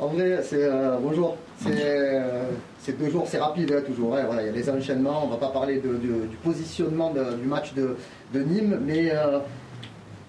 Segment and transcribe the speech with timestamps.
[0.00, 1.36] En vrai, c'est euh, bonjour.
[1.66, 4.14] Euh, c'est deux jours, c'est rapide hein, toujours.
[4.14, 4.22] Hein.
[4.26, 5.24] voilà, il y a les enchaînements.
[5.24, 7.96] On va pas parler du positionnement du match de,
[8.32, 9.40] Nîmes, mais euh,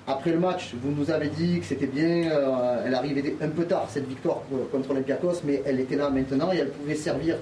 [0.08, 2.32] après le match, vous nous avez dit que c'était bien.
[2.84, 6.58] elle arrivait un peu tard cette victoire contre l'Olympiakos, mais elle était là maintenant et
[6.58, 7.36] elle pouvait servir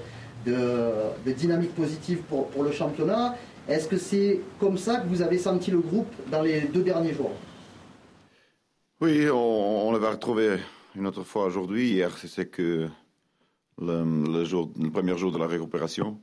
[0.44, 3.36] de, dynamique positive pour, pour le championnat.
[3.70, 7.14] Est-ce que c'est comme ça que vous avez senti le groupe dans les deux derniers
[7.14, 7.32] jours?
[9.00, 10.58] Oui, on, on l'avait retrouvé
[10.98, 11.90] une autre fois aujourd'hui.
[11.90, 12.88] Hier, c'est que
[13.80, 16.20] le, premier jour de la récupération.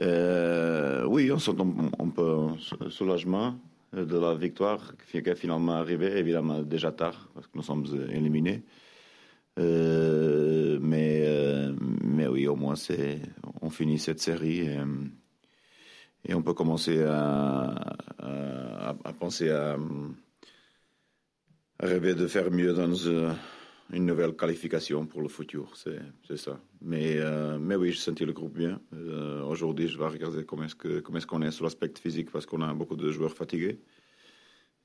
[0.00, 1.56] Euh, oui, on sent
[1.98, 2.48] un, peu
[2.90, 3.56] soulagement
[3.94, 8.62] de la victoire qui est finalement arrivée, évidemment déjà tard, parce que nous sommes éliminés.
[9.58, 12.74] Euh, mais, euh, mais oui, au moins,
[13.62, 14.68] on finit cette série
[16.24, 17.74] et, on peut commencer à,
[18.18, 19.76] à, penser à,
[21.80, 22.92] rêver de faire mieux dans
[23.92, 26.60] une nouvelle qualification pour le futur, c'est ça.
[26.82, 28.80] Mais, euh, mais oui, je sentis le groupe bien.
[28.92, 32.72] Euh, aujourd'hui, je vais regarder comment est-ce qu'on est, sur l'aspect physique parce qu'on a
[32.74, 33.80] beaucoup de joueurs fatigués.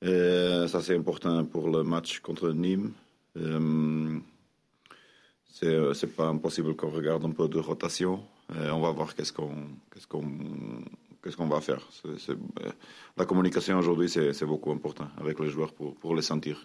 [0.04, 2.92] Euh, ça, c'est important pour le match contre Nîmes.
[5.50, 8.22] c'est pas impossible qu'on regarde un peu de rotation.
[8.48, 9.54] on va voir qu'est-ce qu'on
[11.46, 11.86] va faire.
[13.18, 16.64] la communication aujourd'hui, c'est beaucoup important avec les joueurs pour les sentir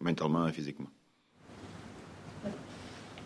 [0.00, 0.90] mentalement et physiquement.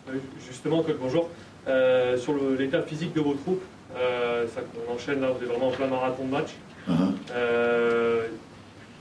[0.08, 0.12] Euh,
[0.46, 1.28] justement, que bonjour.
[1.68, 3.62] Euh, sur l'état physique de vos troupes,
[3.96, 6.50] euh, ça, on enchaîne là, vous êtes vraiment en plein marathon de match.
[6.88, 7.12] Uh-huh.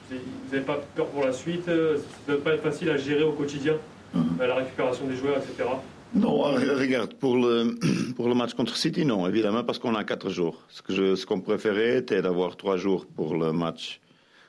[0.09, 0.17] vous
[0.51, 1.95] n'avez pas peur pour la suite Ça ne
[2.27, 3.75] doit pas être facile à gérer au quotidien,
[4.13, 4.45] uh-huh.
[4.45, 5.69] la récupération des joueurs, etc.
[6.13, 7.77] Non, regarde, pour le,
[8.15, 10.65] pour le match contre City, non, évidemment, parce qu'on a quatre jours.
[10.67, 14.01] Ce qu'on ce qu'on préférait était d'avoir trois jours pour le match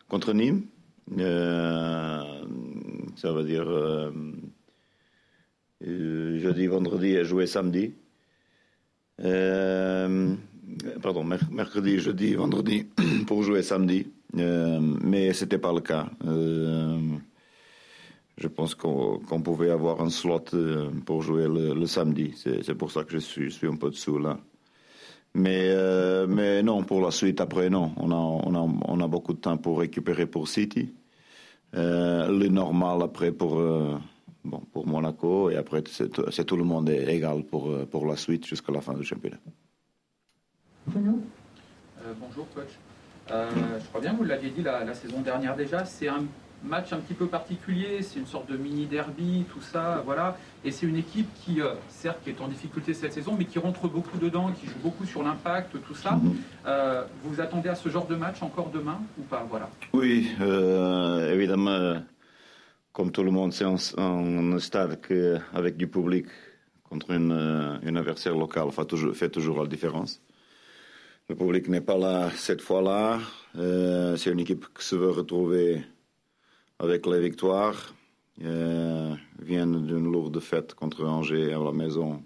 [0.08, 0.62] contre Nîmes.
[1.16, 2.24] ça
[3.32, 3.68] veut dire
[5.82, 7.94] jeudi, vendredi et jouer samedi.
[9.22, 10.34] Euh,
[11.02, 12.86] pardon, mercredi, jeudi, vendredi
[13.26, 14.06] pour jouer samedi.
[14.36, 16.06] Euh, mais ce n'était pas le cas.
[18.36, 20.44] je pense qu'on pouvait avoir un slot
[21.04, 22.32] pour jouer le, samedi.
[22.36, 24.38] C'est pour ça que je suis, un peu dessous là.
[25.34, 27.92] Mais, non, pour la suite, après, non.
[27.96, 28.58] On a, on a,
[28.88, 30.92] on a beaucoup de temps pour récupérer pour City.
[31.72, 33.60] le normal, après, pour,
[34.44, 35.50] bon, pour Monaco.
[35.50, 38.80] Et après, c'est tout le monde est égal pour, euh, pour la suite jusqu'à la
[38.80, 39.38] fin du championnat.
[40.96, 42.70] Euh, bonjour, coach.
[43.30, 43.48] Euh,
[43.80, 45.84] je crois bien que vous l'aviez dit la, saison dernière déjà.
[45.84, 46.24] C'est un
[46.64, 48.02] match un petit peu particulier.
[48.02, 50.02] C'est une sorte de mini derby, tout ça.
[50.04, 50.36] Voilà.
[50.64, 53.88] Et c'est une équipe qui, certes, qui est en difficulté cette saison, mais qui rentre
[53.88, 56.12] beaucoup dedans, qui joue beaucoup sur l'impact, tout ça.
[56.12, 56.36] Mhm.
[57.22, 59.46] vous vous attendez à ce genre de match encore demain ou pas?
[59.48, 59.70] Voilà.
[59.92, 60.34] Oui,
[61.32, 62.00] évidemment
[62.92, 64.98] comme tout le monde, c'est un, stade
[65.52, 66.26] avec du public
[66.82, 70.20] contre une, euh, un adversaire local fait toujours, fait toujours la différence.
[71.28, 73.20] Le public n'est pas là cette fois-là.
[73.56, 75.84] Euh, c'est une équipe qui se veut retrouver
[76.80, 77.94] avec les victoires.
[78.42, 82.24] Euh, viennent d'une lourde fête contre Angers à la maison.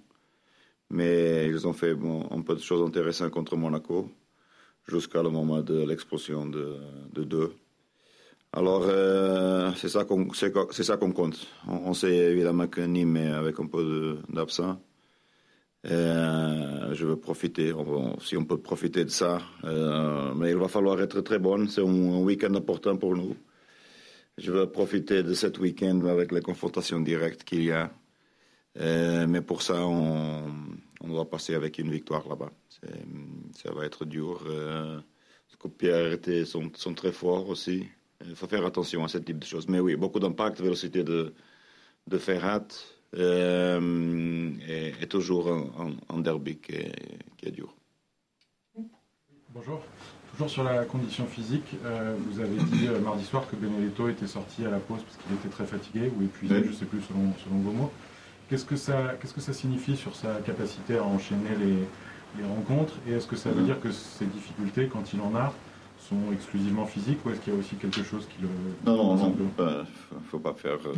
[0.88, 1.94] Mais ils ont fait
[2.30, 4.10] un peu de choses intéressantes contre Monaco
[4.86, 6.78] jusqu'à le moment de l'explosion de
[7.12, 7.53] deux.
[8.56, 11.47] Alors, euh, c'est ça qu'on compte.
[11.66, 14.81] On, sait évidemment que Nîmes est avec un peu d'absent.
[15.87, 17.72] Euh, je veux profiter,
[18.20, 19.42] si on peut profiter de ça.
[19.65, 21.66] Euh, mais il va falloir être très bon.
[21.66, 23.34] C'est un, week-end important pour nous.
[24.38, 27.91] Je veux profiter de cet week-end avec les confrontations directes qu'il y a.
[29.26, 30.44] mais pour ça, on,
[31.00, 32.53] on, doit passer avec une victoire là-bas.
[33.53, 34.44] Ça va être dur.
[34.47, 35.00] Euh,
[35.76, 37.88] Pierre sont, sont très forts aussi.
[38.26, 39.69] Il faut faire attention à ce type de choses.
[39.69, 41.34] Mais oui, beaucoup d'impact, vélocité de,
[42.06, 42.66] de Ferrat
[43.16, 45.48] euh, et, toujours
[46.08, 47.74] un, derby qui est, dur.
[49.50, 49.82] Bonjour.
[50.32, 54.26] Toujours sur la condition physique, euh, vous avez dit euh, mardi soir que Benedetto était
[54.26, 57.03] sorti à la pause parce qu'il était très fatigué ou épuisé, je ne sais plus
[57.03, 57.92] selon, selon vos mots.
[58.50, 61.77] Qu'est-ce que, ça, qu'est-ce que ça signifie sur sa capacité à enchaîner les,
[62.39, 65.53] les rencontres Et est-ce que ça veut dire que ces difficultés, quand il en a,
[66.09, 68.48] sont exclusivement physiques ou est-ce qu'il y a aussi quelque chose qui le...
[68.84, 69.45] Non, non, non, il
[70.16, 70.95] ne faut pas faire euh,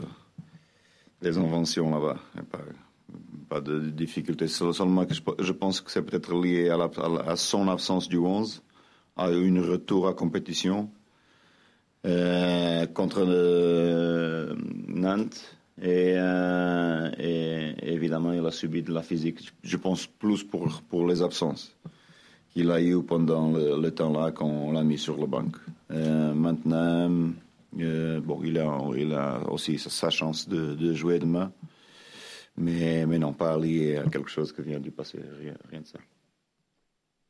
[1.22, 2.16] des inventions là-bas.
[2.50, 2.58] Pas,
[3.48, 4.48] pas, de difficulté.
[4.48, 6.90] Seulement que je, pense que c'est peut-être lié à,
[7.30, 8.62] à, son absence du 11,
[9.16, 10.90] à une retour à compétition
[12.04, 13.24] euh, contre
[14.88, 15.56] Nantes.
[15.82, 19.52] Euh, et, évidemment, il a subi de la physique.
[19.62, 21.76] Je pense plus pour, pour les absences
[22.56, 25.44] qu'il a eu pendant le, temps-là qu'on l'a mis sur le banc.
[25.90, 27.34] Euh, maintenant,
[27.78, 29.14] euh, bon, il a, il
[29.50, 31.52] aussi sa chance de, jouer demain.
[32.56, 35.86] Mais, mais non, pas lié à quelque chose qui vient du passé, rien, rien de
[35.86, 35.98] ça.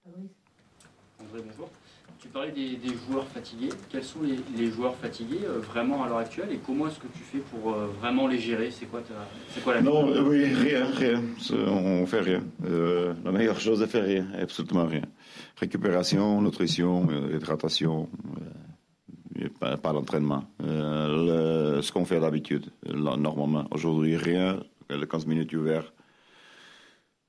[0.07, 1.71] André, bonjour.
[2.19, 3.69] Tu parlais des, joueurs fatigués.
[3.91, 7.23] Quels sont les, joueurs fatigués euh, vraiment à l'heure actuelle et comment est-ce que tu
[7.23, 8.71] fais pour euh, vraiment les gérer?
[8.71, 9.03] C'est quoi,
[9.51, 11.23] c'est quoi la Non, euh, oui, rien, rien.
[11.69, 12.43] On fait rien.
[12.63, 15.03] la meilleure chose, c'est faire rien, absolument rien.
[15.57, 18.09] Récupération, nutrition, hydratation,
[19.61, 20.45] pas, pas l'entraînement.
[20.61, 23.67] ce qu'on fait d'habitude, normalement.
[23.71, 24.61] Aujourd'hui, rien.
[24.89, 25.96] Les 15 minutes ouvertes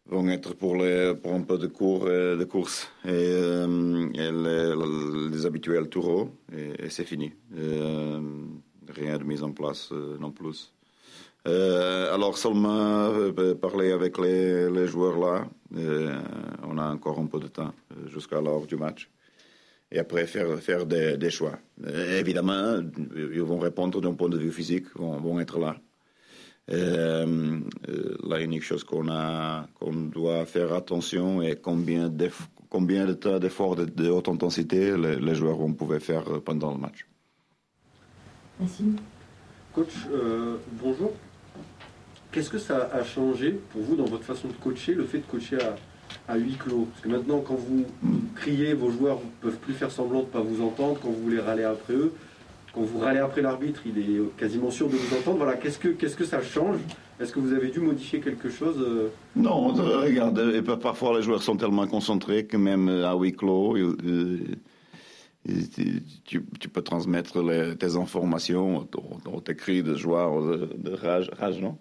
[0.10, 5.46] vont être pour, les, pour un peu de cours de course et, euh, les, les,
[5.46, 7.34] habituels taureaux et, c'est fini.
[7.58, 8.20] Euh,
[8.88, 10.72] rien de mise en place euh, non plus.
[11.46, 13.12] alors seulement
[13.62, 15.48] parler avec les, joueurs là,
[16.64, 17.74] on a encore un peu de temps
[18.08, 19.10] jusqu'à l'heure du match.
[19.90, 21.58] Et après faire, faire des, choix.
[22.22, 22.82] évidemment,
[23.16, 25.78] ils vont répondre d'un point de vue physique, vont, vont être là.
[26.70, 29.68] Euh, euh, la unique chose qu'on a,
[30.28, 32.30] doit faire attention est combien de,
[32.70, 37.08] combien de temps d'efforts de, haute intensité les, joueurs vont pouvoir faire pendant le match.
[38.60, 38.84] Merci.
[39.74, 41.12] Coach, euh, bonjour.
[42.32, 45.26] Qu'est-ce que ça a changé pour vous dans votre façon de coacher, le fait de
[45.26, 47.86] coacher à, à huis clos Parce que maintenant, quand vous
[48.36, 51.24] criez, vos joueurs ne peuvent plus faire semblant de ne pas vous entendre, quand vous
[51.24, 52.14] voulez râler après eux,
[52.74, 55.38] quand vous râlez après l'arbitre, il est quasiment sûr de vous entendre.
[55.38, 56.80] Voilà, qu'est-ce que, qu'est-ce que ça change
[57.20, 59.10] Est-ce que vous avez dû modifier quelque chose euh?
[59.36, 63.76] Non, regarde, parfois les joueurs sont tellement concentrés que même à huis clos,
[66.26, 67.44] tu, peux transmettre
[67.78, 68.88] tes informations,
[69.44, 70.32] tes cris de joie,
[70.78, 71.78] de, rage, rage, non?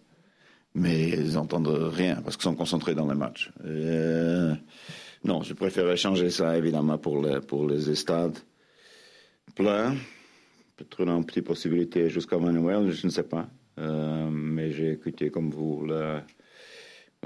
[0.74, 3.50] Mais ils n'entendent rien parce qu'ils sont concentrés dans les matchs.
[3.64, 4.54] Euh,
[5.24, 8.38] non, je préfère changer ça évidemment pour les, pour les stades
[9.54, 9.94] pleins
[10.76, 13.48] peut-être une petite possibilité jusqu'à Manuel, je ne sais pas.
[13.78, 16.24] Euh, mais j'ai écouté comme vous la,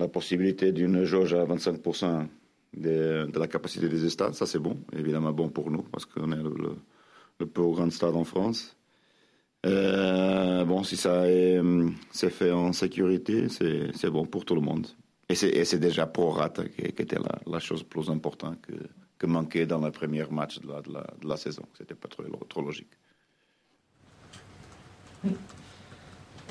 [0.09, 2.27] possibilité d'une jauge à 25%
[2.75, 4.35] de, la capacité des stades.
[4.35, 8.25] Ça, c'est bon, évidemment bon pour nous, parce qu'on est le, plus grand stade en
[8.25, 8.77] France.
[9.67, 11.25] Euh, bon, si ça
[12.11, 14.87] c'est fait en sécurité, c'est bon pour tout le monde.
[15.29, 18.73] Et c'est déjà pour Rata qui, était la, chose plus importante que,
[19.17, 21.63] que manquait dans le premier match de la, de la, de saison.
[21.79, 22.91] C'était pas trop, trop logique.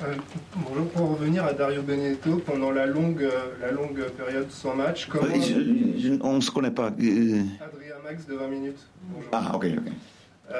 [0.02, 0.14] Euh,
[0.56, 5.06] bonjour, pour revenir à Dario Benedetto, pendant la longue, euh, la longue période sans match,
[5.06, 5.26] comment...
[6.22, 6.86] on ne se connaît pas.
[6.86, 7.42] Euh.
[7.60, 8.86] Adrien Max de 20 minutes.
[9.12, 9.28] Bonjour.
[9.32, 10.54] Ah, ok, ok.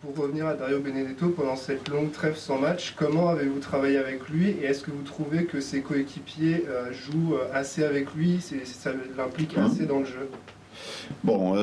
[0.00, 4.26] pour revenir à Dario Benedetto, pendant cette longue trêve sans match, comment avez-vous travaillé avec
[4.28, 8.40] lui et est-ce que vous trouvez que ses coéquipiers jouent assez avec lui?
[8.40, 9.66] Ça l'implique hein?
[9.70, 10.30] assez dans le jeu
[11.24, 11.54] Bon,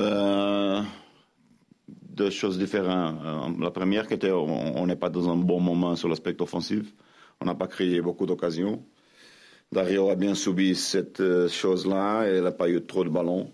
[1.91, 3.15] deux choses différentes.
[3.59, 6.93] La première, qui était, on n'est pas dans un bon moment sur l'aspect offensif.
[7.41, 8.83] On n'a pas créé beaucoup d'occasions.
[9.71, 13.51] Dario a bien subi cette euh, chose-là et il n'a pas eu trop de ballons.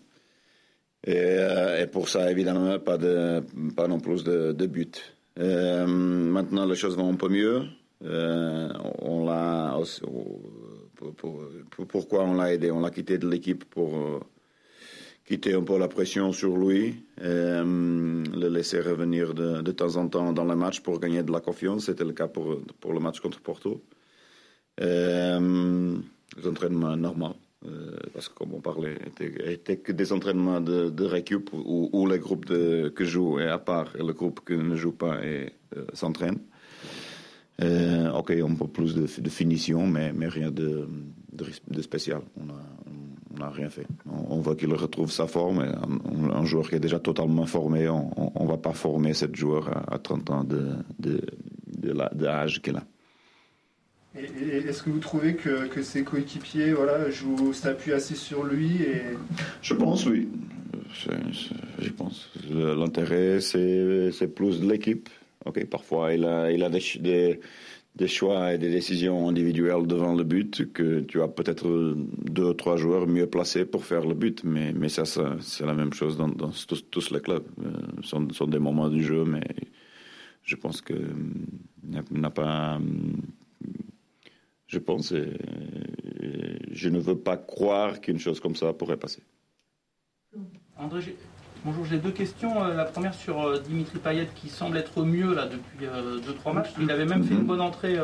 [1.04, 3.44] Et, euh, pour ça, évidemment, pas, de,
[3.75, 4.92] pas non plus de, de buts.
[5.38, 7.63] maintenant, les choses vont un peu mieux.
[8.04, 9.78] on l'a,
[11.88, 12.72] pourquoi on l'a aidé?
[12.72, 14.22] On l'a quitté de l'équipe pour
[15.31, 20.10] quitter un peu la pression sur lui, euh, le laisser revenir de, de, temps en
[20.10, 21.86] temps dans le match pour gagner de la confiance.
[21.86, 23.81] C'était le cas pour, pour le match contre Porto.
[24.81, 25.95] Euh,
[26.36, 28.98] les entraînements normaux, euh, parce que comme on parlait,
[29.46, 33.48] étaient que des entraînements de, de récup où, où les groupes de, que jouent est
[33.48, 36.39] à part et le groupe qui ne joue pas et euh, s'entraîne.
[37.62, 40.89] Euh, ok, un peu plus de, de finition, mais, mais rien de,
[41.82, 42.22] spécial.
[42.36, 43.88] On on n'a rien fait.
[44.10, 45.60] On, voit qu'il retrouve sa forme.
[46.34, 49.98] un, joueur qui est déjà totalement formé, on ne va pas former ce joueur à,
[49.98, 50.70] 30 ans de,
[51.00, 51.22] de,
[51.78, 52.84] de l'âge qu'il a.
[54.14, 59.02] Est-ce que vous trouvez que, que ses coéquipiers voilà, jouent, s'appuient assez sur lui et...
[59.62, 60.28] Je pense, oui.
[61.80, 62.30] Je pense.
[62.50, 65.10] L'intérêt, c'est plus de l'équipe.
[65.46, 67.40] Ok, parfois, il a, il a des, des
[67.95, 72.53] des choix et des décisions individuelles devant le but que tu as peut-être deux ou
[72.53, 74.43] trois joueurs mieux placés pour faire le but.
[74.43, 77.45] Mais, mais ça, c'est la même chose dans, tous, les clubs.
[78.03, 79.43] Ce sont, des moments du jeu, mais
[80.43, 80.93] je pense que
[81.83, 82.79] n'a pas.
[84.67, 85.33] Je pense, et,
[86.71, 89.21] je ne veux pas croire qu'une chose comme ça pourrait passer.
[90.77, 91.01] André,
[91.63, 92.63] Bonjour, j'ai deux questions.
[92.63, 96.53] Euh, la première sur euh, Dimitri Payet qui semble être mieux là depuis 2-3 euh,
[96.53, 96.70] matchs.
[96.82, 97.98] Il avait même fait une bonne entrée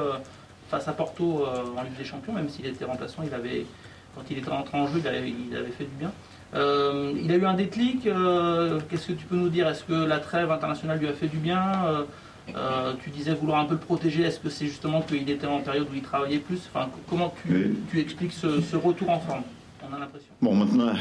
[0.70, 3.24] face à Porto en Ligue des Champions, même s'il était remplaçant.
[3.26, 3.66] Il avait,
[4.16, 6.12] quand il était rentré en jeu, il avait, fait du bien.
[6.54, 8.04] il a eu un déclic.
[8.04, 9.68] Qu'est-ce que tu peux nous dire?
[9.68, 12.06] Est-ce que la trêve internationale lui a fait du bien?
[12.56, 14.24] Euh, tu disais vouloir un peu le protéger.
[14.24, 16.70] Est-ce que c'est justement qu'il était en période où il travaillait plus?
[16.74, 19.44] Enfin, Comment tu, expliques ce, retour en forme?
[19.90, 20.30] On a l'impression.
[20.42, 20.94] Bon, maintenant,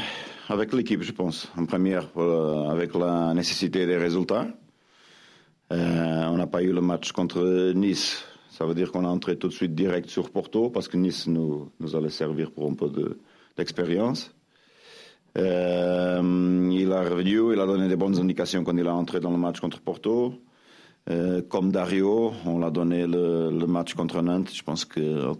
[0.49, 1.51] avec l'équipe, je pense.
[1.57, 4.47] En première, euh, avec la nécessité des résultats.
[5.73, 8.23] Euh, on n'a pas eu le match contre Nice.
[8.49, 11.27] Ça veut dire qu'on a entré tout de suite direct sur Porto parce que Nice
[11.27, 12.89] nous, allait servir pour un peu
[13.57, 14.33] d'expérience.
[15.37, 19.31] Euh, il a revenu, il a donné des bonnes indications quand il est entré dans
[19.31, 20.33] le match contre Porto.
[21.47, 24.51] Comme Dario, on l'a donné le, match contre Nantes.
[24.53, 25.31] Je pense que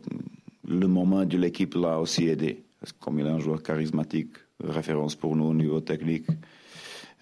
[0.66, 2.64] le moment de l'équipe l'a aussi aidé.
[2.80, 6.28] Parce que comme il est un joueur charismatique, référence pour nous au niveau technique,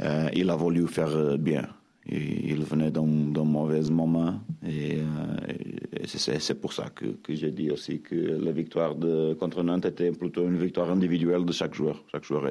[0.01, 1.67] euh, il a voulu faire bien
[2.07, 8.15] il venait d'un mauvais moment et, euh, c'est pour ça que, j'ai dit aussi que
[8.15, 8.95] la victoire
[9.39, 12.03] contre Nantes était plutôt une victoire individuelle de chaque joueur.
[12.11, 12.45] Chaque joueur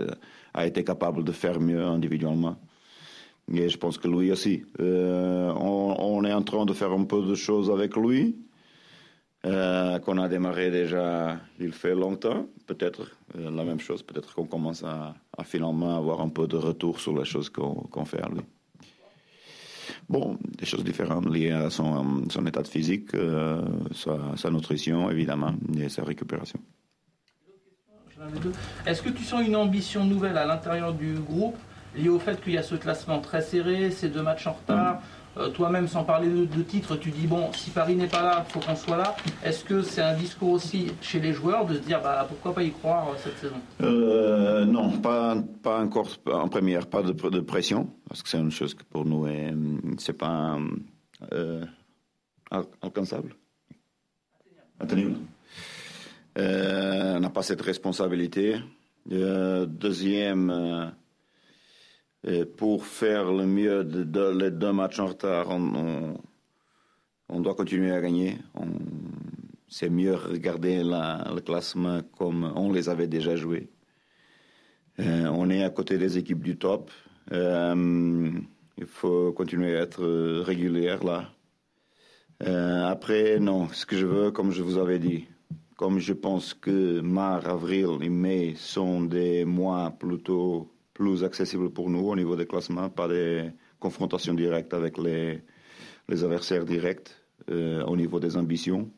[0.54, 2.56] a, été capable de faire mieux individuellement.
[3.52, 4.64] Et je pense que lui aussi.
[4.80, 8.34] Euh, on, est en train de faire un peu de choses avec lui,
[9.44, 12.46] euh, qu'on a démarré déjà il fait longtemps.
[12.66, 17.16] Peut-être la même chose, peut-être qu'on commence à, finalement avoir un peu de retour sur
[17.18, 18.40] les choses qu'on fait à lui.
[20.08, 23.62] Bon, des choses différentes liées à son, état physique, euh,
[24.36, 26.58] sa, nutrition évidemment et sa récupération.
[28.86, 31.56] Est-ce que tu sens une ambition nouvelle à l'intérieur du groupe
[31.94, 35.00] liée au fait qu'il y a ce classement très serré, ces deux matchs en retard
[35.36, 38.44] euh, toi-même, sans parler de, de, titre, tu dis bon, si Paris n'est pas là,
[38.46, 39.16] il faut qu'on soit là.
[39.44, 42.62] Est-ce que c'est un discours aussi chez les joueurs de se dire bah, pourquoi pas
[42.62, 43.56] y croire euh, cette saison?
[43.82, 48.52] Euh, Non, pas, pas encore en première, pas de, de pression, parce que c'est une
[48.52, 49.26] chose que pour nous,
[49.98, 50.56] c'est pas
[51.32, 51.64] euh,
[52.80, 53.34] alcançable.
[54.78, 55.16] Atteignable.
[56.36, 58.56] on n'a pas cette responsabilité.
[59.06, 60.92] deuxième
[62.56, 68.38] pour faire le mieux de, les deux matchs en retard, on, doit continuer à gagner.
[69.68, 73.70] C'est mieux regarder le classement comme on les avait déjà joués.
[75.00, 76.90] Euh, on est à côté des équipes du top.
[77.32, 78.30] Euh,
[78.78, 80.04] il faut continuer à être
[80.42, 81.30] régulier là.
[82.42, 85.26] Euh, après, non, ce que je veux, comme je vous avais dit,
[85.76, 91.90] comme je pense que mars, avril et mai sont des mois plutôt plus accessible pour
[91.90, 95.42] nous au niveau des classements, pas des confrontations directes avec les,
[96.08, 97.10] adversaires directs
[97.50, 98.88] euh, au niveau des ambitions.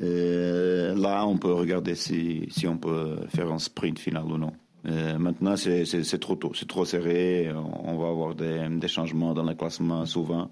[0.00, 4.52] Euh, là, on peut regarder si, on peut faire un sprint final ou non.
[4.86, 7.50] Euh, maintenant, c'est trop tôt, c'est trop serré.
[7.52, 10.50] On, va avoir des, changements dans le classement souvent.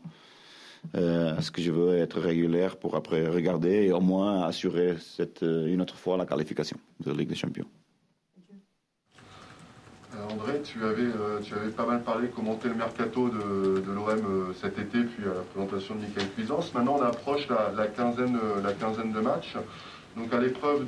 [0.92, 4.96] ce que je veux être régulière pour après regarder et au moins assurer
[5.40, 7.68] une autre fois la qualification de la Ligue des Champions?
[10.18, 14.08] Euh, André, tu avais, euh, tu avais pas mal parlé, commenté le mercato de, l'OM
[14.08, 16.72] euh, cet été, puis à la présentation de Michael Cuisance.
[16.74, 19.54] Maintenant, on approche la, quinzaine, la quinzaine de matchs.
[20.16, 20.86] Donc, à l'épreuve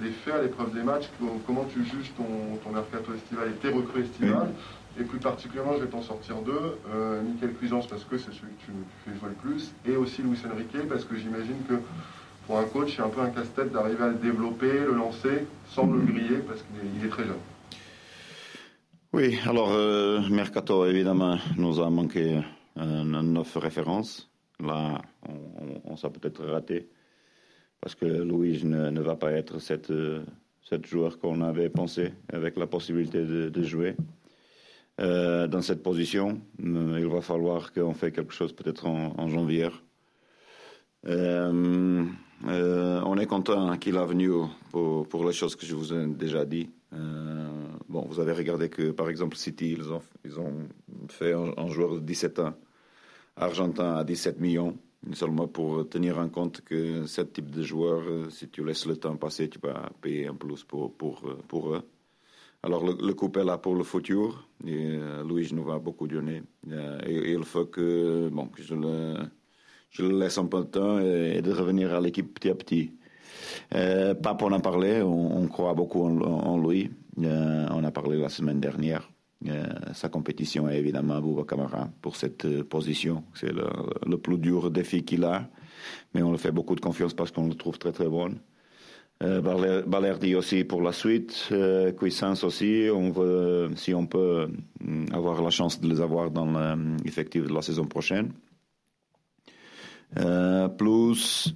[0.00, 1.10] des faits, à l'épreuve des matchs,
[1.46, 4.50] comment tu juges ton, mercato estival et tes recrues estivales?
[4.98, 6.78] Et plus particulièrement, je vais t'en sortir deux.
[7.24, 8.72] Michael Cuisance, parce que c'est celui que tu,
[9.04, 11.74] fais jouer le plus, et aussi Luis Enrique, parce que j'imagine que
[12.46, 15.86] pour un coach, c'est un peu un casse-tête d'arriver à le développer, le lancer, sans
[15.86, 17.36] le griller, parce qu'il est très jeune.
[19.12, 22.40] Oui, alors euh, Mercato, évidemment, nous a manqué
[22.78, 24.30] euh, neuf références.
[24.60, 25.02] Là,
[25.84, 26.88] on, s'est peut-être raté
[27.80, 30.22] parce que Louis ne, va pas être cette, euh,
[30.62, 33.96] cette joueur qu'on avait pensé avec la possibilité de, jouer.
[34.98, 39.70] dans cette position, il va falloir qu'on fasse quelque chose peut-être en, janvier.
[41.04, 42.06] on
[43.18, 44.30] est content qu'il a venu
[44.70, 46.70] pour, les choses que je vous ai déjà dit.
[46.92, 47.49] Euh,
[47.90, 50.68] bon, vous avez regardé que, par exemple, City, ils ont, ils ont
[51.08, 52.54] fait un, joueur de 17 ans,
[53.36, 54.76] argentin à 17 millions,
[55.12, 58.96] seulement pour tenir en compte que ce type de joueur, euh, si tu laisses le
[58.96, 61.82] temps passer, tu vas payer un plus pour, pour, euh, pour eux.
[62.62, 64.46] Alors, le, le couple est là pour le futur.
[64.66, 66.42] Et, Louis nous va beaucoup donner.
[67.06, 71.94] et, il faut que, bon, je, le, laisse un peu de temps et de revenir
[71.94, 72.92] à l'équipe petit à petit.
[73.74, 76.90] Euh, Pape, on a parlé, on, croit beaucoup en, lui.
[77.24, 79.08] Euh, on a parlé la semaine dernière.
[79.48, 83.24] Euh, sa compétition est évidemment Bouba Camara pour cette euh, position.
[83.34, 85.48] C'est le, plus dur défi qu'il a.
[86.14, 88.34] Mais on le fait beaucoup de confiance parce qu'on le trouve très très bon.
[89.22, 92.88] Balerdi aussi pour la suite, euh, Cuissance aussi.
[92.92, 94.48] On veut, si on peut
[95.12, 98.32] avoir la chance de les avoir dans l'effectif de la saison prochaine.
[100.78, 101.54] plus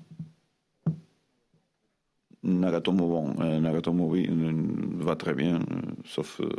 [2.45, 4.29] Nagatomo, bon, euh, Nagatomo, oui,
[4.99, 5.61] va très bien, euh,
[6.05, 6.51] sauf euh,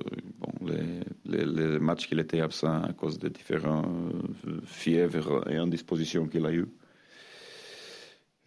[1.26, 3.86] les matchs qu'il était absent à cause des différents
[4.66, 6.66] fièvres et indispositions qu'il a eu.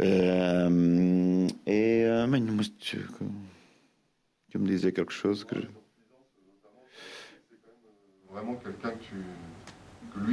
[0.00, 1.46] et
[2.28, 2.40] mais,
[2.80, 3.06] tu,
[4.58, 5.54] me disais quelque chose que
[8.30, 9.14] Vraiment quelqu'un que tu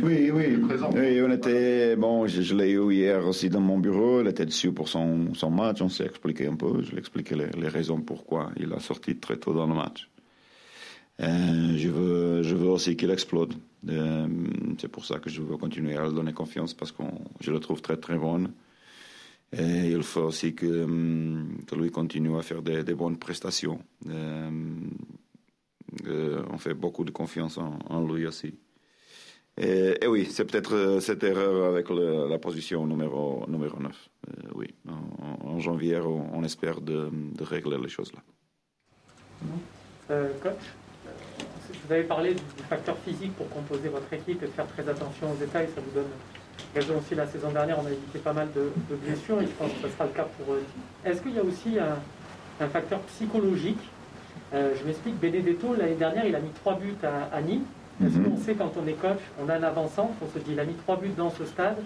[0.04, 0.58] oui, oui.
[0.94, 1.22] oui.
[1.22, 4.22] on était, bon, je, l'ai eu hier aussi dans mon bureau.
[4.22, 5.82] Il était dessus pour son, son match.
[5.82, 6.82] On s'est expliqué un peu.
[6.82, 10.10] Je lui ai expliqué les, raisons pourquoi il a sorti très tôt dans le match.
[11.22, 13.54] Euh, je, veux, je veux aussi qu'il explode.
[13.88, 14.28] Euh,
[14.80, 17.04] c'est pour ça que je veux continuer à lui donner confiance parce que
[17.40, 18.50] je le trouve très très bon.
[19.54, 20.86] Et il faut aussi que,
[21.68, 23.80] que lui continue à faire des, bonnes prestations.
[24.10, 24.50] Euh,
[26.52, 28.56] on fait beaucoup de confiance en, en lui aussi.
[29.58, 34.10] Et, oui, c'est peut-être euh, cette erreur avec la position numéro, numéro 9.
[34.28, 37.10] Euh, oui, en, janvier, on, espère de,
[37.40, 38.20] régler les choses là.
[40.12, 40.60] Euh, coach,
[41.88, 45.36] vous avez parlé du facteur physique pour composer votre équipe et faire très attention aux
[45.36, 45.70] détails.
[45.74, 46.12] Ça vous donne
[46.76, 47.16] raison aussi.
[47.16, 49.94] La saison dernière, on a évité pas mal de, blessures et je pense que ce
[49.94, 50.64] sera le cas pour eux.
[51.06, 53.80] Est-ce qu'il y a aussi un, facteur psychologique?
[54.52, 57.66] Je m'explique, Benedetto, l'année dernière, il a mis trois buts à Nîmes.
[58.04, 60.60] Est-ce qu'on sait quand on est coach, on a un avançant, on se dit il
[60.60, 61.78] a mis trois buts dans ce stade,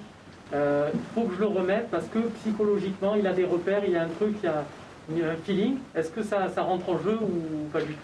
[0.52, 3.92] il euh, faut que je le remette parce que psychologiquement il a des repères, il
[3.92, 5.78] y a un truc, il y a un feeling.
[5.94, 8.00] Est-ce que ça, ça rentre en jeu ou pas du tout?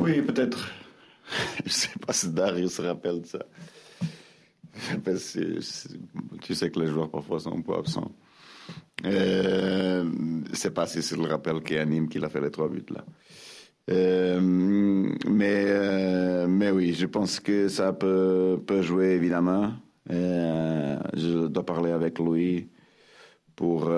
[0.00, 0.72] Oui, peut-être.
[1.58, 3.38] je ne sais pas si Dario se rappelle de ça.
[6.40, 8.10] tu sais que les joueurs parfois sont un peu absents.
[9.04, 10.04] Euh,
[10.52, 13.04] c'est pas si c'est le rappel qui anime qu'il a fait les trois buts là.
[13.90, 19.72] Euh, mais, euh, mais oui, je pense que ça peut, peut jouer évidemment.
[20.10, 22.68] Euh, je dois parler avec lui
[23.56, 23.90] pour,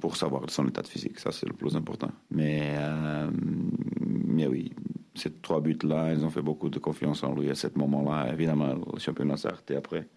[0.00, 1.18] pour savoir son état de physique.
[1.18, 2.10] Ça, c'est le plus important.
[2.30, 2.74] Mais,
[4.06, 4.72] mais oui,
[5.14, 8.32] ces trois buts-là, ils ont fait beaucoup de confiance en lui à ce moment-là.
[8.32, 10.08] Évidemment, le championnat s'est arrêté après.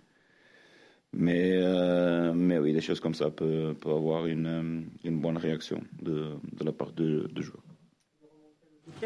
[1.14, 1.60] Mais,
[2.34, 6.72] mais oui, des choses comme ça peuvent, avoir une, une bonne réaction de, de la
[6.72, 7.64] part de, de joueurs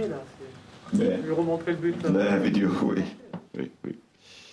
[0.01, 0.23] là.
[0.93, 2.03] Je vais remontrer le but.
[2.03, 3.01] La vidéo, oui.
[3.57, 3.95] oui, oui.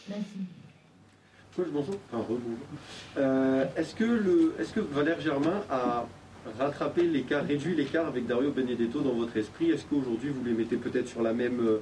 [0.08, 1.68] Merci.
[1.72, 1.96] bonjour.
[2.12, 2.34] Enfin,
[3.18, 6.06] euh, est-ce que, le, est-ce que Valère Germain a
[6.58, 9.70] rattrapé l'écart, réduit l'écart avec Dario Benedetto dans votre esprit?
[9.70, 11.78] Est-ce qu'aujourd'hui vous les mettez peut-être sur la même euh,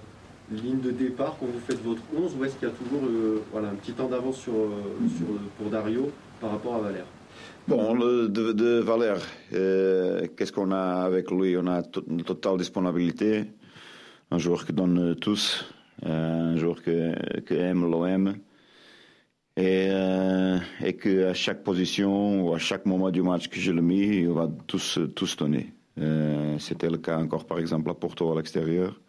[0.51, 3.42] ligne de départ quand vous faites votre 11 ou est-ce qu'il y a toujours euh,
[3.53, 5.27] voilà, un petit temps d'avance sur, sur,
[5.59, 7.07] pour Dario par rapport à Valère?
[7.68, 11.57] Bon, de, de Valère, qu'est-ce qu'on a avec lui?
[11.57, 13.46] On a une totale disponibilité
[14.31, 15.64] un joueur qui donne tous,
[16.05, 17.14] un joueur que,
[17.55, 18.37] aime l'OM
[19.57, 20.59] et, euh,
[21.00, 24.48] qu'à chaque position ou à chaque moment du match que je le mis, il va
[24.66, 24.98] tous,
[25.37, 25.72] donner.
[25.98, 29.00] Euh, c'était le cas encore par exemple à Porto à l'extérieur.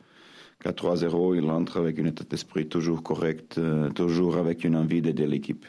[0.65, 5.25] 4-3-0, il entre avec une état d'esprit toujours correct, euh, toujours avec une envie d'aider
[5.25, 5.65] l'équipe.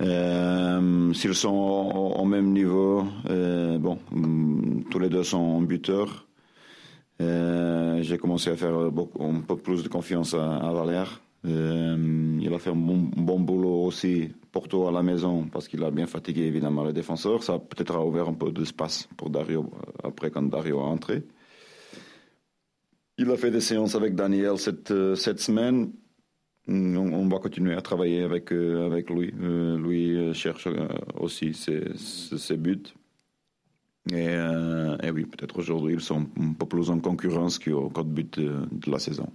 [0.00, 3.04] S'ils sont au, même niveau,
[3.78, 3.98] bon,
[4.90, 6.26] tous les deux sont buteurs.
[7.20, 11.20] Euh, j'ai commencé à faire beaucoup, un peu plus de confiance à, Valère.
[11.46, 15.90] Euh, il a fait un bon, boulot aussi, Porto à la maison, parce qu'il a
[15.90, 17.42] bien fatigué évidemment les défenseurs.
[17.42, 21.22] Ça peut-être a ouvert un peu d'espace pour Dario euh, après quand Dario a entré.
[23.18, 25.92] Il a fait des séances avec Daniel cette semaine.
[26.66, 29.32] On, va continuer à travailler avec, avec lui.
[29.32, 30.66] lui cherche
[31.18, 32.94] aussi ses, ses buts.
[34.12, 38.38] Euh, et, oui, peut-être aujourd'hui, ils sont un peu plus en concurrence qu'au code but
[38.38, 39.28] de, la saison.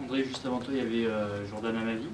[0.00, 2.06] André, juste avant toi, il y avait euh, Jordan Amavi.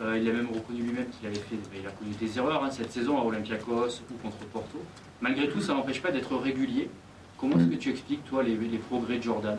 [0.00, 2.70] Euh, il a même reconnu lui-même qu'il avait fait il a connu des erreurs hein,
[2.70, 4.78] cette saison à Olympiakos ou contre Porto.
[5.20, 6.88] Malgré tout, ça n'empêche pas d'être régulier.
[7.38, 9.58] Comment est-ce que tu expliques, toi, les, progrès de Jordan?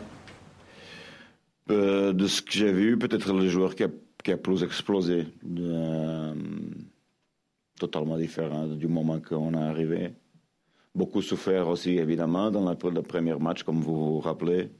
[1.68, 5.26] De ce que j'ai vu, peut-être le joueur qui a, plus explosé
[7.78, 10.12] totalement différent du moment qu'on est arrivé.
[10.94, 14.70] Beaucoup souffert aussi, évidemment, dans le premier match, comme vous vous rappelez.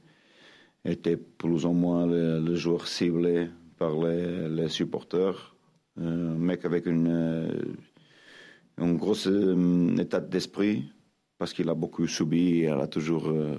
[0.83, 5.55] Était plus ou moins le, joueur ciblé par les, supporters.
[5.99, 10.91] Un mec avec une, euh, grosse euh, état d'esprit,
[11.37, 13.57] parce qu'il a beaucoup subi, il a toujours euh,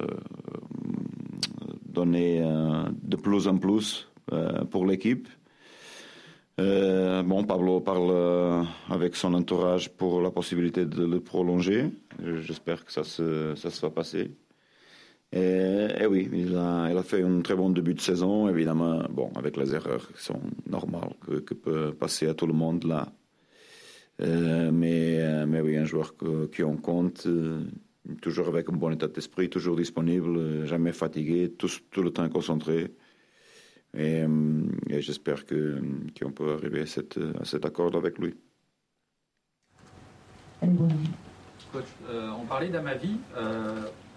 [1.99, 2.41] donné
[3.13, 4.09] de plus en plus
[4.71, 5.29] pour l'équipe.
[6.59, 11.91] Euh, bon, Pablo parle euh, avec son entourage pour la possibilité de le prolonger.
[12.41, 14.33] J'espère que ça se, ça se va passer.
[15.31, 19.75] Et, oui, il a, fait un très bon début de saison, évidemment, bon, avec les
[19.75, 23.13] erreurs qui sont normales, que, peut passer à tout le monde là.
[24.21, 26.15] Euh, mais, mais oui, un joueur
[26.51, 27.29] qui en compte,
[28.23, 32.93] toujours avec un bon état d'esprit, toujours disponible, jamais fatigué, tout, tout le temps concentré.
[33.97, 34.25] Et,
[34.89, 38.35] j'espère qu'on peut arriver à, cette, à cet accord avec lui.
[41.73, 43.19] Coach, on parlait d'Amavi.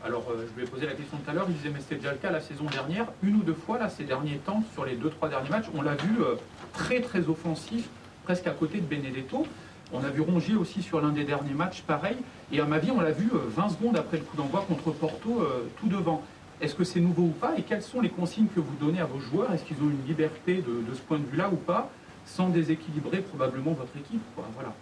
[0.04, 1.96] Alors, euh, je lui ai posé la question tout à l'heure, il disait, mais c'était
[1.96, 4.84] déjà le cas la saison dernière, une ou deux fois, là, ces derniers temps, sur
[4.84, 6.36] les deux, trois derniers matchs, on l'a vu euh,
[6.74, 7.88] très, très offensif,
[8.24, 9.46] presque à côté de Benedetto.
[9.94, 12.18] On a vu Rongier aussi sur l'un des derniers matchs, pareil.
[12.52, 14.92] Et à ma vie, on l'a vu 20 euh, secondes après le coup d'envoi contre
[14.92, 15.46] Porto,
[15.80, 16.22] tout devant.
[16.62, 17.54] Est-ce que c'est nouveau ou pas?
[17.58, 19.52] Et quelles sont les consignes que vous donnez à vos joueurs?
[19.52, 21.90] Est-ce qu'ils ont une liberté de, ce point de vue-là ou pas?
[22.26, 24.74] Sans déséquilibrer probablement votre équipe voilà.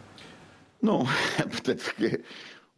[0.83, 1.05] Non,
[1.37, 2.19] peut-être que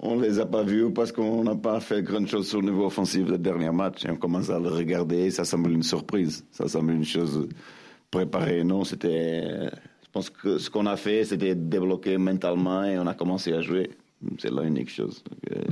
[0.03, 2.69] on ne les a pas vus parce qu'on n'a pas fait grand chose sur le
[2.69, 4.05] niveau offensif le dernier match.
[4.05, 6.45] Et on commence à le regarder, ça semble une surprise.
[6.51, 7.47] Ça semble une chose
[8.09, 8.63] préparée.
[8.63, 9.69] Non, c'était.
[10.11, 13.61] Je pense que ce qu'on a fait, c'était débloquer mentalement et on a commencé à
[13.61, 13.91] jouer.
[14.39, 15.23] C'est la unique chose,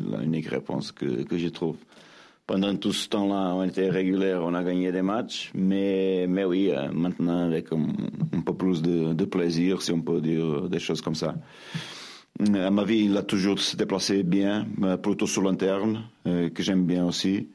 [0.10, 1.76] la unique réponse que, que je trouve.
[2.48, 6.72] Pendant tout ce temps-là, on était réguliers, on a gagné des matchs, mais, mais oui,
[6.72, 7.88] euh, maintenant avec un,
[8.32, 11.36] un peu plus de, de plaisir, si on peut dire des choses comme ça.
[12.40, 14.66] À ma vie, il a toujours se déplacé bien,
[15.04, 17.50] plutôt sur l'interne, euh, que j'aime bien aussi.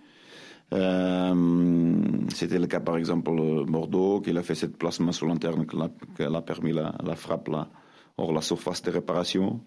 [0.73, 1.95] Euh,
[2.31, 3.31] c'était le cas par exemple
[3.67, 5.77] Bordeaux, qu'il a fait ce placement sur l'interne qui
[6.23, 7.69] a permis la, frappe là,
[8.17, 9.61] hors la surface de réparation.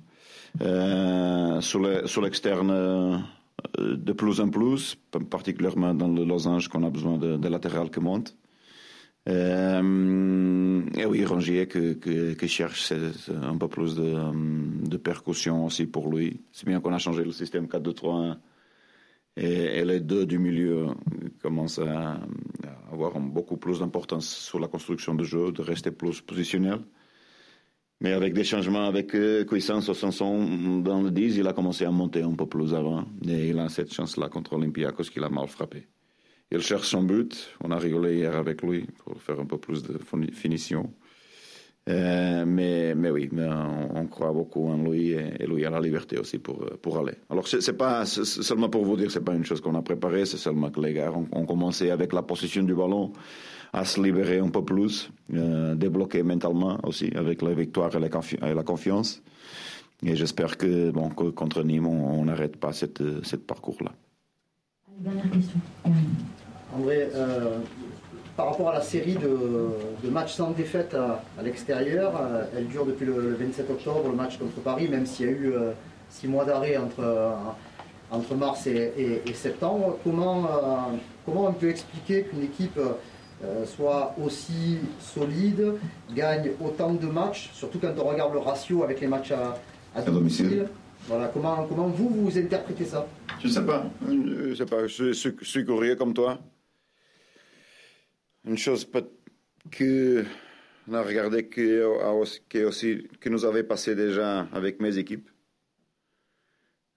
[0.61, 3.23] Euh, sur l'externe,
[3.77, 4.97] de plus en plus,
[5.29, 8.35] particulièrement dans le losange qu'on a besoin de, de latéral qui monte.
[9.27, 12.93] Euh, et oui, Rongier qui, cherche
[13.43, 14.15] un peu plus de,
[14.87, 16.39] de, percussion aussi pour lui.
[16.53, 18.37] C'est bien qu'on a changé le système 4-2-3-1
[19.37, 20.87] et, les deux du milieu
[21.41, 22.19] commencent à,
[22.91, 26.79] avoir beaucoup plus d'importance sur la construction de jeu, de rester plus positionnel.
[27.99, 31.91] Mais avec des changements, avec euh, Cuisance Sanson dans le 10, il a commencé à
[31.91, 33.05] monter un peu plus avant.
[33.27, 35.87] Et il a cette chance-là contre Olympiakos qu'il a mal frappé.
[36.51, 37.55] Il cherche son but.
[37.63, 39.99] On a rigolé hier avec lui pour faire un peu plus de
[40.31, 40.93] finition.
[41.87, 46.17] Euh, mais, mais oui, mais on, croit beaucoup en lui et, lui a la liberté
[46.17, 47.13] aussi pour, pour aller.
[47.29, 50.37] Alors, c'est pas seulement pour vous dire, c'est pas une chose qu'on a préparée, c'est
[50.37, 53.13] seulement que les gars ont, commencé avec la possession du ballon
[53.71, 58.07] à se libérer un peu plus, euh, débloquer mentalement aussi avec la victoire et la,
[58.49, 59.21] et la confiance.
[60.05, 63.91] Et j'espère que, bon, contre Nîmes, on n'arrête pas cette, cette parcours-là.
[64.99, 65.59] Dernière question.
[66.75, 67.59] André, euh,
[68.37, 73.05] par rapport à la série de, matchs sans défaite à, l'extérieur, euh, elle dure depuis
[73.05, 75.71] le, 27 octobre, le match contre Paris, même s'il y a eu euh,
[76.09, 77.33] six mois d'arrêt entre,
[78.11, 79.97] entre mars et, septembre.
[80.03, 80.47] Comment,
[81.25, 82.79] comment on peut expliquer qu'une équipe
[83.65, 85.73] soit aussi solide,
[86.15, 89.33] gagne autant de matchs, surtout quand on regarde le ratio avec les matchs
[89.95, 90.67] à, domicile.
[91.07, 93.05] Voilà, comment, comment vous, vous interprétez ça?
[93.41, 93.85] Je ne sais pas.
[94.09, 94.87] Je sais pas.
[94.87, 96.39] Je, suis curieux comme toi.
[98.47, 98.89] Une chose
[99.71, 100.23] que
[100.87, 105.29] on a regardé que, aussi, que nous avait passé déjà avec mes équipes.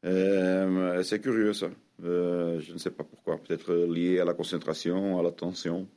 [0.04, 1.70] Euh, c'est curieux ça.
[2.04, 3.38] Euh, je ne sais pas pourquoi.
[3.38, 5.88] Peut-être lié à la concentration, à l'attention.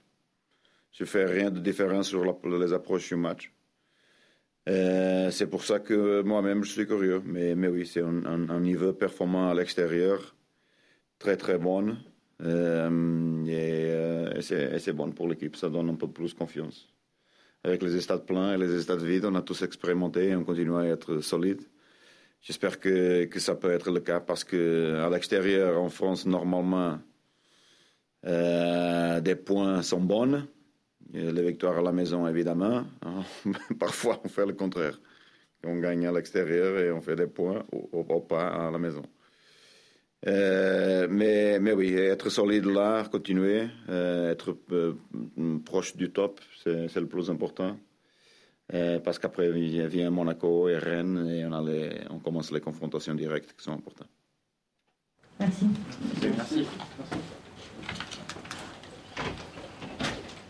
[0.92, 3.54] Je fais rien de différent sur les approches du match.
[4.70, 7.22] Euh, c'est pour ça que moi-même je suis curieux.
[7.26, 10.36] Mais, mais oui, c'est un, niveau performant à l'extérieur,
[11.20, 11.96] très très bon.
[12.42, 12.90] Euh,
[13.48, 16.90] euh, et, c'est bon pour l'équipe, ça donne un peu plus confiance.
[17.64, 20.76] Avec les stades pleins et les stades vides, on a tous expérimenté et on continue
[20.76, 21.62] à être solide.
[22.42, 27.00] J'espère que, que, ça peut être le cas parce que à l'extérieur, en France, normalement,
[28.26, 30.48] euh, des points sont bonnes.
[31.14, 32.84] Les victoires à la maison, évidemment.
[33.80, 35.00] Parfois, on fait le contraire.
[35.64, 39.04] On gagne à l'extérieur et on fait des points ou pas à la maison.
[40.26, 44.94] Euh, mais, mais oui, être solide là, continuer, euh, être euh,
[45.66, 47.78] proche du top, c'est le plus important.
[49.04, 53.54] parce qu'après vient Monaco et Rennes et on, a les, on commence les confrontations directes
[53.58, 54.10] qui sont importantes.
[55.40, 56.66] Merci.